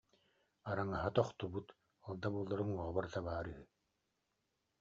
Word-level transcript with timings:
Араҥаһа 0.69 1.09
тохтубут, 1.17 1.67
ол 2.07 2.15
да 2.21 2.27
буоллар 2.33 2.59
уҥуоҕа 2.65 2.91
барыта 2.97 3.19
баар 3.27 3.45
үһү 3.51 3.63